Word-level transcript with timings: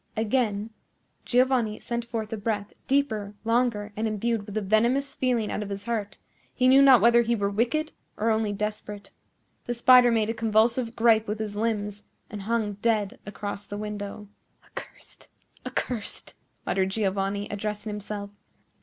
Again 0.17 0.71
Giovanni 1.25 1.79
sent 1.79 2.05
forth 2.05 2.33
a 2.33 2.37
breath, 2.37 2.73
deeper, 2.87 3.35
longer, 3.43 3.93
and 3.95 4.07
imbued 4.07 4.47
with 4.47 4.57
a 4.57 4.61
venomous 4.61 5.13
feeling 5.13 5.51
out 5.51 5.61
of 5.61 5.69
his 5.69 5.83
heart: 5.83 6.17
he 6.55 6.67
knew 6.67 6.81
not 6.81 7.01
whether 7.01 7.21
he 7.21 7.35
were 7.35 7.51
wicked, 7.51 7.91
or 8.17 8.31
only 8.31 8.51
desperate. 8.51 9.11
The 9.67 9.75
spider 9.75 10.09
made 10.11 10.31
a 10.31 10.33
convulsive 10.33 10.95
gripe 10.95 11.27
with 11.27 11.37
his 11.37 11.55
limbs 11.55 12.01
and 12.31 12.41
hung 12.41 12.77
dead 12.81 13.19
across 13.27 13.67
the 13.67 13.77
window. 13.77 14.27
"Accursed! 14.65 15.27
accursed!" 15.67 16.33
muttered 16.65 16.89
Giovanni, 16.89 17.47
addressing 17.51 17.91
himself. 17.91 18.31